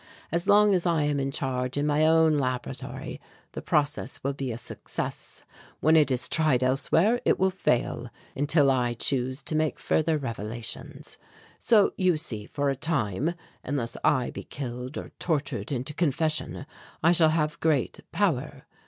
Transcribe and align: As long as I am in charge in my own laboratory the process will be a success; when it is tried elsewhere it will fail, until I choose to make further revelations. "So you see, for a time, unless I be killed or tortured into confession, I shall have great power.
As 0.31 0.47
long 0.49 0.73
as 0.73 0.87
I 0.87 1.03
am 1.03 1.19
in 1.19 1.29
charge 1.29 1.77
in 1.77 1.85
my 1.85 2.07
own 2.07 2.35
laboratory 2.39 3.21
the 3.51 3.61
process 3.61 4.23
will 4.23 4.33
be 4.33 4.51
a 4.51 4.57
success; 4.57 5.43
when 5.79 5.95
it 5.95 6.09
is 6.09 6.27
tried 6.27 6.63
elsewhere 6.63 7.21
it 7.23 7.37
will 7.37 7.51
fail, 7.51 8.09
until 8.35 8.71
I 8.71 8.95
choose 8.95 9.43
to 9.43 9.55
make 9.55 9.77
further 9.77 10.17
revelations. 10.17 11.19
"So 11.59 11.93
you 11.97 12.17
see, 12.17 12.47
for 12.47 12.71
a 12.71 12.75
time, 12.75 13.35
unless 13.63 13.95
I 14.03 14.31
be 14.31 14.43
killed 14.43 14.97
or 14.97 15.09
tortured 15.19 15.71
into 15.71 15.93
confession, 15.93 16.65
I 17.03 17.11
shall 17.11 17.29
have 17.29 17.59
great 17.59 17.99
power. 18.11 18.65